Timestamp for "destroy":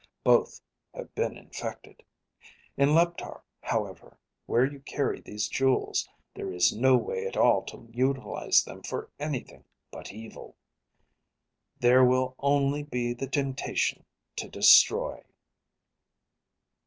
14.49-15.23